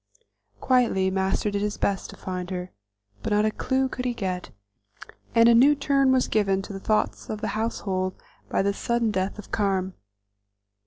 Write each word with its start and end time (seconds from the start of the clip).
Quietly 0.59 1.11
Master 1.11 1.51
did 1.51 1.61
his 1.61 1.77
best 1.77 2.09
to 2.09 2.17
find 2.17 2.49
her, 2.49 2.71
but 3.21 3.31
not 3.31 3.45
a 3.45 3.51
clew 3.51 3.87
could 3.87 4.03
he 4.05 4.15
get, 4.15 4.49
and 5.35 5.47
a 5.47 5.53
new 5.53 5.75
turn 5.75 6.11
was 6.11 6.27
given 6.27 6.63
to 6.63 6.73
the 6.73 6.79
thoughts 6.79 7.29
of 7.29 7.39
the 7.41 7.49
household 7.49 8.15
by 8.49 8.63
the 8.63 8.73
sudden 8.73 9.11
death 9.11 9.37
of 9.37 9.51
Carm. 9.51 9.93